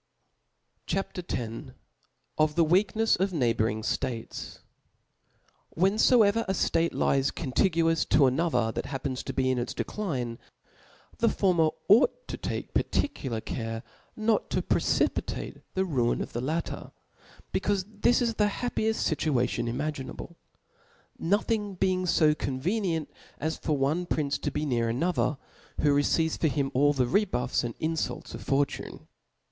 [0.87, 1.37] C H A P.
[1.37, 1.63] X.
[2.35, 4.61] Of the Wedknefs of neighhourhg Sfafef.
[5.77, 10.39] ^IXTHENSOEVER a ftatc lies contiguous ta ^^ another that happens to be in its decline^
[11.19, 13.83] the former ought to take particular care
[14.15, 16.91] not to pre * cipitate the ruin of the latter,
[17.53, 20.35] becaufe this is the h^pi^eft (ituation imaginable;
[21.19, 23.07] nothing being fo convenient
[23.37, 25.37] as for one prince to be near another,
[25.81, 29.05] who receivta for him sll the rebufS and infolts <^ fortufie.